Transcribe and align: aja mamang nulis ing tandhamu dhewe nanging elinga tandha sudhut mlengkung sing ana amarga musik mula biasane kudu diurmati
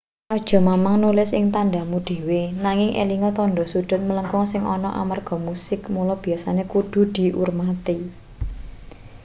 aja 0.35 0.57
mamang 0.67 0.97
nulis 1.03 1.31
ing 1.39 1.45
tandhamu 1.55 1.97
dhewe 2.07 2.39
nanging 2.65 2.91
elinga 3.01 3.29
tandha 3.37 3.63
sudhut 3.71 4.01
mlengkung 4.09 4.45
sing 4.51 4.63
ana 4.75 4.89
amarga 5.01 5.35
musik 5.47 5.81
mula 5.93 6.15
biasane 6.23 6.63
kudu 6.71 7.01
diurmati 7.15 7.97